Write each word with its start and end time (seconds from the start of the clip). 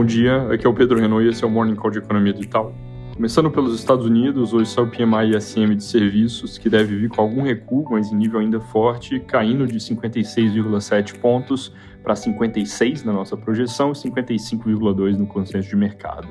Bom 0.00 0.06
dia, 0.06 0.50
aqui 0.50 0.66
é 0.66 0.70
o 0.70 0.72
Pedro 0.72 0.98
Renault 0.98 1.26
e 1.26 1.28
esse 1.28 1.44
é 1.44 1.46
o 1.46 1.50
Morning 1.50 1.74
Call 1.74 1.90
de 1.90 1.98
Economia 1.98 2.32
Digital. 2.32 2.72
Começando 3.14 3.50
pelos 3.50 3.78
Estados 3.78 4.06
Unidos, 4.06 4.54
hoje 4.54 4.70
saiu 4.70 4.86
o 4.86 4.90
PMI 4.90 5.36
ISM 5.36 5.76
de 5.76 5.84
serviços, 5.84 6.56
que 6.56 6.70
deve 6.70 6.96
vir 6.96 7.10
com 7.10 7.20
algum 7.20 7.42
recuo, 7.42 7.84
mas 7.90 8.10
em 8.10 8.16
nível 8.16 8.40
ainda 8.40 8.58
forte, 8.60 9.20
caindo 9.20 9.66
de 9.66 9.76
56,7 9.76 11.20
pontos 11.20 11.70
para 12.02 12.16
56 12.16 13.04
na 13.04 13.12
nossa 13.12 13.36
projeção 13.36 13.92
e 13.92 13.94
55,2 13.94 15.18
no 15.18 15.26
consenso 15.26 15.68
de 15.68 15.76
mercado. 15.76 16.30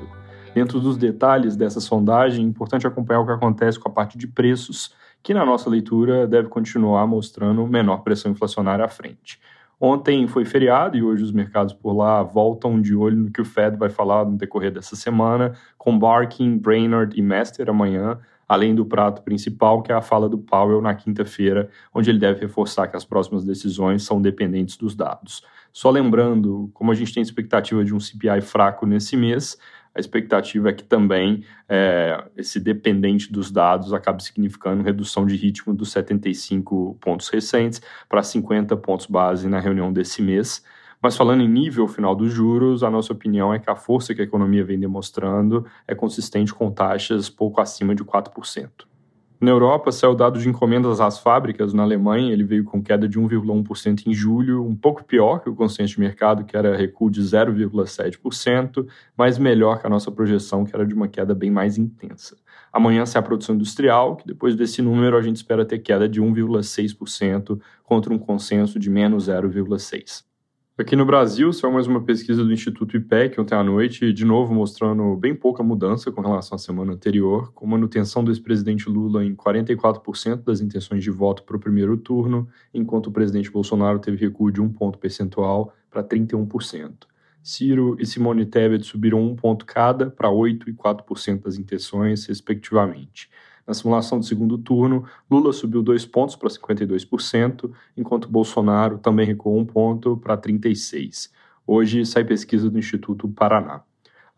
Dentro 0.52 0.80
dos 0.80 0.96
detalhes 0.96 1.54
dessa 1.54 1.78
sondagem, 1.78 2.44
é 2.44 2.48
importante 2.48 2.88
acompanhar 2.88 3.20
o 3.20 3.26
que 3.26 3.30
acontece 3.30 3.78
com 3.78 3.88
a 3.88 3.92
parte 3.92 4.18
de 4.18 4.26
preços, 4.26 4.92
que 5.22 5.32
na 5.32 5.46
nossa 5.46 5.70
leitura 5.70 6.26
deve 6.26 6.48
continuar 6.48 7.06
mostrando 7.06 7.64
menor 7.68 7.98
pressão 7.98 8.32
inflacionária 8.32 8.84
à 8.84 8.88
frente. 8.88 9.38
Ontem 9.82 10.26
foi 10.26 10.44
feriado 10.44 10.94
e 10.94 11.02
hoje 11.02 11.24
os 11.24 11.32
mercados 11.32 11.72
por 11.72 11.94
lá 11.94 12.22
voltam 12.22 12.78
de 12.78 12.94
olho 12.94 13.16
no 13.16 13.30
que 13.30 13.40
o 13.40 13.44
Fed 13.46 13.78
vai 13.78 13.88
falar 13.88 14.26
no 14.26 14.36
decorrer 14.36 14.70
dessa 14.70 14.94
semana, 14.94 15.54
com 15.78 15.98
Barkin, 15.98 16.58
Brainerd 16.58 17.18
e 17.18 17.22
Master 17.22 17.70
amanhã, 17.70 18.18
além 18.46 18.74
do 18.74 18.84
prato 18.84 19.22
principal, 19.22 19.80
que 19.80 19.90
é 19.90 19.94
a 19.94 20.02
fala 20.02 20.28
do 20.28 20.36
Powell 20.36 20.82
na 20.82 20.94
quinta-feira, 20.94 21.70
onde 21.94 22.10
ele 22.10 22.18
deve 22.18 22.40
reforçar 22.42 22.88
que 22.88 22.96
as 22.96 23.06
próximas 23.06 23.42
decisões 23.42 24.02
são 24.02 24.20
dependentes 24.20 24.76
dos 24.76 24.94
dados. 24.94 25.42
Só 25.72 25.88
lembrando, 25.88 26.70
como 26.74 26.92
a 26.92 26.94
gente 26.94 27.14
tem 27.14 27.22
expectativa 27.22 27.82
de 27.82 27.94
um 27.94 28.00
CPI 28.00 28.42
fraco 28.42 28.84
nesse 28.84 29.16
mês, 29.16 29.56
a 29.94 30.00
expectativa 30.00 30.70
é 30.70 30.72
que 30.72 30.84
também 30.84 31.44
é, 31.68 32.24
esse 32.36 32.60
dependente 32.60 33.32
dos 33.32 33.50
dados 33.50 33.92
acabe 33.92 34.22
significando 34.22 34.82
redução 34.82 35.26
de 35.26 35.36
ritmo 35.36 35.74
dos 35.74 35.90
75 35.92 36.96
pontos 37.00 37.28
recentes 37.28 37.80
para 38.08 38.22
50 38.22 38.76
pontos 38.76 39.06
base 39.06 39.48
na 39.48 39.58
reunião 39.58 39.92
desse 39.92 40.22
mês. 40.22 40.64
Mas 41.02 41.16
falando 41.16 41.42
em 41.42 41.48
nível 41.48 41.88
final 41.88 42.14
dos 42.14 42.30
juros, 42.32 42.82
a 42.82 42.90
nossa 42.90 43.12
opinião 43.12 43.52
é 43.52 43.58
que 43.58 43.70
a 43.70 43.76
força 43.76 44.14
que 44.14 44.20
a 44.20 44.24
economia 44.24 44.64
vem 44.64 44.78
demonstrando 44.78 45.66
é 45.88 45.94
consistente 45.94 46.52
com 46.52 46.70
taxas 46.70 47.30
pouco 47.30 47.60
acima 47.60 47.94
de 47.94 48.04
4%. 48.04 48.89
Na 49.40 49.50
Europa, 49.50 49.90
saiu 49.90 50.14
dado 50.14 50.38
de 50.38 50.46
encomendas 50.50 51.00
às 51.00 51.18
fábricas. 51.18 51.72
Na 51.72 51.82
Alemanha, 51.82 52.30
ele 52.30 52.44
veio 52.44 52.62
com 52.62 52.82
queda 52.82 53.08
de 53.08 53.18
1,1% 53.18 54.06
em 54.06 54.12
julho, 54.12 54.62
um 54.62 54.76
pouco 54.76 55.02
pior 55.02 55.38
que 55.38 55.48
o 55.48 55.54
consenso 55.54 55.94
de 55.94 56.00
mercado, 56.00 56.44
que 56.44 56.54
era 56.54 56.76
recuo 56.76 57.10
de 57.10 57.22
0,7%, 57.22 58.86
mas 59.16 59.38
melhor 59.38 59.80
que 59.80 59.86
a 59.86 59.90
nossa 59.90 60.12
projeção, 60.12 60.62
que 60.66 60.76
era 60.76 60.84
de 60.84 60.92
uma 60.92 61.08
queda 61.08 61.34
bem 61.34 61.50
mais 61.50 61.78
intensa. 61.78 62.36
Amanhã 62.70 63.06
sai 63.06 63.20
a 63.20 63.22
produção 63.24 63.54
industrial, 63.54 64.16
que 64.16 64.26
depois 64.26 64.54
desse 64.54 64.82
número 64.82 65.16
a 65.16 65.22
gente 65.22 65.36
espera 65.36 65.64
ter 65.64 65.78
queda 65.78 66.06
de 66.06 66.20
1,6% 66.20 67.58
contra 67.82 68.12
um 68.12 68.18
consenso 68.18 68.78
de 68.78 68.90
menos 68.90 69.28
0,6%. 69.28 70.29
Aqui 70.80 70.96
no 70.96 71.04
Brasil, 71.04 71.52
saiu 71.52 71.70
mais 71.70 71.86
uma 71.86 72.00
pesquisa 72.00 72.42
do 72.42 72.50
Instituto 72.50 72.96
IPEC 72.96 73.38
ontem 73.38 73.54
à 73.54 73.62
noite, 73.62 74.14
de 74.14 74.24
novo 74.24 74.54
mostrando 74.54 75.14
bem 75.14 75.34
pouca 75.34 75.62
mudança 75.62 76.10
com 76.10 76.22
relação 76.22 76.56
à 76.56 76.58
semana 76.58 76.94
anterior, 76.94 77.52
com 77.52 77.66
manutenção 77.66 78.24
do 78.24 78.30
ex-presidente 78.30 78.88
Lula 78.88 79.22
em 79.22 79.34
44% 79.34 80.42
das 80.42 80.62
intenções 80.62 81.04
de 81.04 81.10
voto 81.10 81.42
para 81.42 81.54
o 81.54 81.60
primeiro 81.60 81.98
turno, 81.98 82.48
enquanto 82.72 83.08
o 83.08 83.12
presidente 83.12 83.50
Bolsonaro 83.50 83.98
teve 83.98 84.16
recuo 84.16 84.50
de 84.50 84.62
um 84.62 84.70
ponto 84.70 84.98
percentual 84.98 85.70
para 85.90 86.02
31%. 86.02 86.94
Ciro 87.42 87.94
e 88.00 88.06
Simone 88.06 88.46
Tebet 88.46 88.82
subiram 88.86 89.22
um 89.22 89.36
ponto 89.36 89.66
cada 89.66 90.08
para 90.08 90.30
8% 90.30 90.66
e 90.66 90.72
4% 90.72 91.42
das 91.42 91.58
intenções, 91.58 92.24
respectivamente. 92.24 93.28
Na 93.66 93.74
simulação 93.74 94.18
do 94.18 94.24
segundo 94.24 94.58
turno, 94.58 95.04
Lula 95.30 95.52
subiu 95.52 95.82
dois 95.82 96.04
pontos 96.04 96.36
para 96.36 96.48
52%, 96.48 97.70
enquanto 97.96 98.28
Bolsonaro 98.28 98.98
também 98.98 99.26
recuou 99.26 99.58
um 99.58 99.64
ponto 99.64 100.16
para 100.16 100.36
36%. 100.36 101.30
Hoje 101.66 102.04
sai 102.04 102.24
pesquisa 102.24 102.68
do 102.68 102.78
Instituto 102.78 103.28
Paraná. 103.28 103.82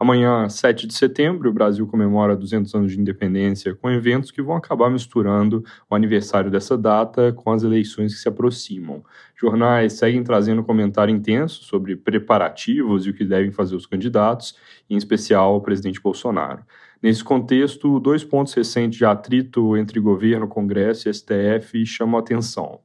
Amanhã, 0.03 0.49
7 0.49 0.89
de 0.89 0.95
setembro, 0.95 1.49
o 1.49 1.53
Brasil 1.53 1.87
comemora 1.87 2.35
200 2.35 2.75
anos 2.75 2.91
de 2.91 3.01
independência 3.01 3.73
com 3.73 3.89
eventos 3.89 4.33
que 4.33 4.43
vão 4.43 4.57
acabar 4.57 4.91
misturando 4.91 5.65
o 5.89 5.95
aniversário 5.95 6.51
dessa 6.51 6.77
data 6.77 7.33
com 7.33 7.53
as 7.53 7.63
eleições 7.63 8.13
que 8.13 8.21
se 8.21 8.29
aproximam. 8.29 9.05
Jornais 9.37 9.93
seguem 9.93 10.25
trazendo 10.25 10.65
comentário 10.65 11.15
intenso 11.15 11.63
sobre 11.63 11.95
preparativos 11.95 13.07
e 13.07 13.11
o 13.11 13.15
que 13.15 13.25
devem 13.25 13.53
fazer 13.53 13.77
os 13.77 13.87
candidatos, 13.87 14.57
em 14.91 14.97
especial 14.97 15.57
o 15.57 15.61
presidente 15.61 16.01
Bolsonaro. 16.01 16.65
Nesse 17.03 17.25
contexto, 17.25 17.99
dois 17.99 18.23
pontos 18.23 18.55
recentes 18.55 18.97
de 18.97 19.05
atrito 19.05 19.77
entre 19.77 19.99
governo, 19.99 20.47
Congresso 20.47 21.09
e 21.09 21.13
STF 21.13 21.85
chamam 21.85 22.17
a 22.17 22.21
atenção. 22.21 22.79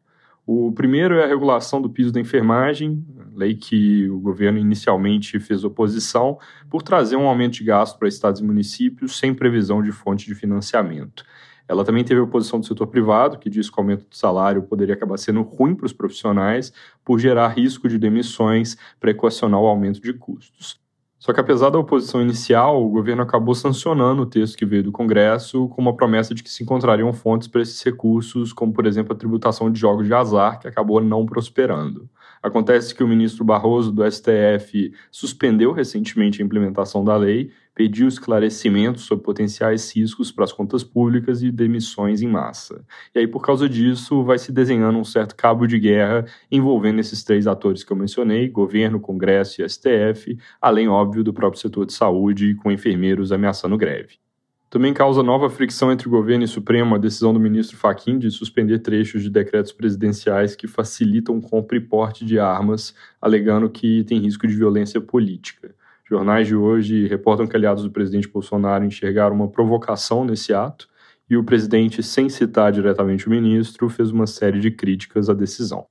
O 0.44 0.72
primeiro 0.72 1.16
é 1.16 1.23
a 1.23 1.28
regulação 1.28 1.79
do 1.79 1.88
piso 1.88 2.11
da 2.11 2.19
enfermagem, 2.19 3.05
lei 3.35 3.53
que 3.53 4.09
o 4.09 4.19
governo 4.19 4.57
inicialmente 4.57 5.39
fez 5.39 5.63
oposição, 5.63 6.39
por 6.67 6.81
trazer 6.81 7.16
um 7.16 7.28
aumento 7.28 7.53
de 7.55 7.66
gasto 7.66 8.00
para 8.00 8.07
estados 8.07 8.41
e 8.41 8.44
municípios 8.44 9.19
sem 9.19 9.35
previsão 9.35 9.83
de 9.83 9.91
fonte 9.91 10.25
de 10.25 10.34
financiamento. 10.34 11.23
Ela 11.67 11.84
também 11.84 12.03
teve 12.03 12.19
oposição 12.19 12.59
do 12.59 12.66
setor 12.66 12.88
privado, 12.88 13.38
que 13.38 13.51
diz 13.51 13.69
que 13.69 13.78
o 13.78 13.81
aumento 13.81 14.07
do 14.09 14.16
salário 14.16 14.63
poderia 14.63 14.95
acabar 14.95 15.17
sendo 15.17 15.44
ruim 15.44 15.75
para 15.75 15.85
os 15.85 15.94
profissionais 15.94 16.73
por 17.05 17.19
gerar 17.19 17.49
risco 17.49 17.88
de 17.88 17.99
demissões 17.99 18.78
para 18.99 19.11
equacionar 19.11 19.59
o 19.59 19.67
aumento 19.67 20.01
de 20.01 20.13
custos. 20.13 20.86
Só 21.27 21.33
que 21.33 21.41
apesar 21.41 21.69
da 21.69 21.77
oposição 21.77 22.21
inicial, 22.21 22.81
o 22.81 22.88
governo 22.88 23.21
acabou 23.21 23.53
sancionando 23.53 24.21
o 24.21 24.25
texto 24.25 24.57
que 24.57 24.65
veio 24.65 24.83
do 24.83 24.93
Congresso 24.93 25.67
com 25.67 25.81
uma 25.81 25.93
promessa 25.93 26.33
de 26.33 26.41
que 26.41 26.49
se 26.49 26.63
encontrariam 26.63 27.11
fontes 27.11 27.49
para 27.49 27.61
esses 27.61 27.83
recursos, 27.83 28.53
como 28.53 28.71
por 28.71 28.85
exemplo 28.85 29.11
a 29.11 29.15
tributação 29.17 29.69
de 29.69 29.77
jogos 29.77 30.07
de 30.07 30.13
azar, 30.13 30.57
que 30.57 30.69
acabou 30.69 31.01
não 31.01 31.25
prosperando. 31.25 32.09
Acontece 32.41 32.95
que 32.95 33.03
o 33.03 33.07
ministro 33.09 33.43
Barroso 33.43 33.91
do 33.91 34.09
STF 34.09 34.93
suspendeu 35.11 35.73
recentemente 35.73 36.41
a 36.41 36.45
implementação 36.45 37.03
da 37.03 37.17
lei, 37.17 37.51
pediu 37.77 38.07
esclarecimentos 38.07 39.03
sobre 39.03 39.23
potenciais 39.23 39.95
riscos 39.95 40.31
para 40.31 40.43
as 40.43 40.51
contas 40.51 40.83
públicas 40.83 41.43
e 41.43 41.51
demissões 41.51 42.23
em 42.23 42.27
massa. 42.27 42.83
E 43.13 43.19
aí, 43.19 43.27
por 43.27 43.39
causa 43.39 43.69
disso, 43.69 44.23
vai 44.23 44.39
se 44.39 44.51
desenhando 44.51 44.97
um 44.97 45.03
certo 45.03 45.35
cabo 45.35 45.67
de 45.67 45.77
guerra 45.77 46.25
envolvendo 46.51 46.99
esses 46.99 47.23
três 47.23 47.45
atores 47.45 47.83
que 47.83 47.93
eu 47.93 47.95
mencionei: 47.95 48.49
governo, 48.49 48.99
Congresso 48.99 49.61
e 49.61 49.69
STF, 49.69 50.39
além, 50.59 50.87
óbvio, 50.87 51.23
do 51.23 51.31
próprio 51.31 51.61
setor 51.61 51.85
de 51.85 51.93
saúde, 51.93 52.55
com 52.55 52.71
enfermeiros 52.71 53.31
ameaçando 53.31 53.77
greve. 53.77 54.16
Também 54.71 54.91
causa 54.91 55.21
nova 55.21 55.47
fricção 55.47 55.91
entre 55.91 56.07
o 56.07 56.11
governo 56.11 56.45
e 56.45 56.47
Supremo 56.47 56.95
a 56.95 56.97
decisão 56.97 57.31
do 57.31 57.39
ministro 57.39 57.77
Fachin 57.77 58.17
de 58.17 58.31
suspender 58.31 58.79
trechos 58.79 59.21
de 59.21 59.29
decretos 59.29 59.71
presidenciais 59.71 60.55
que 60.55 60.67
facilitam 60.67 61.39
compra 61.39 61.77
e 61.77 61.81
porte 61.81 62.25
de 62.25 62.39
armas, 62.39 62.95
alegando 63.21 63.69
que 63.69 64.03
tem 64.05 64.19
risco 64.19 64.47
de 64.47 64.55
violência 64.55 64.99
política. 64.99 65.76
Jornais 66.09 66.47
de 66.47 66.56
hoje 66.56 67.06
reportam 67.06 67.45
que 67.45 67.57
aliados 67.57 67.84
do 67.84 67.91
presidente 67.91 68.29
Bolsonaro 68.29 68.85
enxergaram 68.85 69.35
uma 69.35 69.50
provocação 69.50 70.23
nesse 70.23 70.53
ato 70.53 70.88
e 71.29 71.35
o 71.35 71.44
presidente, 71.44 72.01
sem 72.01 72.29
citar 72.29 72.72
diretamente 72.72 73.28
o 73.28 73.29
ministro, 73.29 73.90
fez 73.90 74.09
uma 74.12 74.25
série 74.25 74.62
de 74.62 74.72
críticas 74.72 75.29
à 75.29 75.34
decisão. 75.34 75.85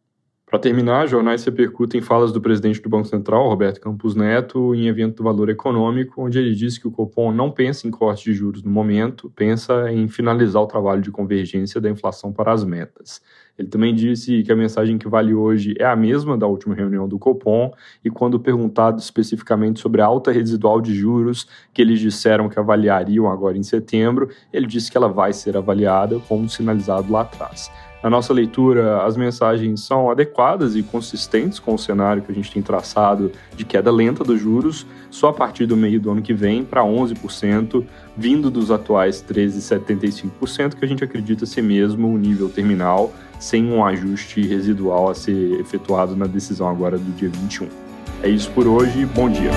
Para 0.56 0.62
terminar, 0.62 1.06
jornais 1.06 1.44
repercutem 1.44 2.00
falas 2.00 2.33
do 2.33 2.41
presidente 2.41 2.81
do 2.81 2.89
Banco 2.89 3.06
Central, 3.06 3.47
Roberto 3.47 3.78
Campos 3.78 4.15
Neto, 4.15 4.75
em 4.75 4.87
evento 4.87 5.17
do 5.17 5.25
Valor 5.25 5.50
Econômico, 5.50 6.22
onde 6.22 6.39
ele 6.39 6.55
disse 6.55 6.81
que 6.81 6.89
o 6.89 6.91
Copom 6.91 7.31
não 7.31 7.50
pensa 7.50 7.87
em 7.87 7.91
corte 7.91 8.25
de 8.25 8.33
juros 8.33 8.62
no 8.62 8.71
momento, 8.71 9.31
pensa 9.37 9.93
em 9.93 10.09
finalizar 10.09 10.62
o 10.62 10.67
trabalho 10.67 11.03
de 11.03 11.11
convergência 11.11 11.78
da 11.78 11.91
inflação 11.91 12.33
para 12.33 12.55
as 12.55 12.65
metas. 12.65 13.21
Ele 13.59 13.69
também 13.69 13.94
disse 13.94 14.43
que 14.43 14.50
a 14.50 14.56
mensagem 14.56 14.97
que 14.97 15.06
vale 15.06 15.34
hoje 15.34 15.75
é 15.78 15.84
a 15.84 15.94
mesma 15.94 16.39
da 16.39 16.47
última 16.47 16.75
reunião 16.75 17.06
do 17.06 17.19
Copom, 17.19 17.71
e 18.03 18.09
quando 18.09 18.41
perguntado 18.41 18.99
especificamente 18.99 19.78
sobre 19.78 20.00
a 20.00 20.06
alta 20.06 20.33
residual 20.33 20.81
de 20.81 20.94
juros 20.94 21.47
que 21.75 21.83
eles 21.83 22.00
disseram 22.00 22.49
que 22.49 22.59
avaliariam 22.59 23.31
agora 23.31 23.59
em 23.59 23.62
setembro, 23.62 24.31
ele 24.50 24.67
disse 24.67 24.91
que 24.91 24.97
ela 24.97 25.09
vai 25.09 25.34
ser 25.34 25.55
avaliada, 25.55 26.19
como 26.21 26.49
sinalizado 26.49 27.12
lá 27.12 27.21
atrás. 27.21 27.71
Na 28.02 28.10
nossa 28.10 28.32
leitura, 28.32 29.02
as 29.04 29.16
mensagens 29.16 29.80
são 29.80 30.10
adequadas 30.10 30.76
e 30.76 30.82
consistentes 30.82 31.58
com 31.58 31.74
o 31.74 31.78
cenário 31.78 32.22
que 32.22 32.31
a 32.31 32.34
gente 32.34 32.52
tem 32.52 32.62
traçado 32.62 33.32
de 33.56 33.64
queda 33.64 33.90
lenta 33.90 34.22
dos 34.22 34.40
juros, 34.40 34.87
só 35.10 35.28
a 35.28 35.32
partir 35.32 35.66
do 35.66 35.76
meio 35.76 36.00
do 36.00 36.10
ano 36.10 36.22
que 36.22 36.34
vem 36.34 36.62
para 36.62 36.82
11%, 36.82 37.84
vindo 38.16 38.50
dos 38.50 38.70
atuais 38.70 39.25
13,75%, 39.26 40.75
que 40.75 40.84
a 40.84 40.88
gente 40.88 41.02
acredita 41.02 41.46
ser 41.46 41.62
mesmo 41.62 42.08
o 42.12 42.19
nível 42.19 42.48
terminal, 42.48 43.12
sem 43.40 43.70
um 43.70 43.84
ajuste 43.84 44.40
residual 44.46 45.10
a 45.10 45.14
ser 45.14 45.58
efetuado 45.60 46.14
na 46.14 46.26
decisão 46.26 46.69
agora 46.69 46.99
do 46.99 47.10
dia 47.16 47.28
21. 47.28 47.69
É 48.22 48.28
isso 48.28 48.50
por 48.50 48.66
hoje, 48.66 49.04
bom 49.06 49.28
dia. 49.28 49.50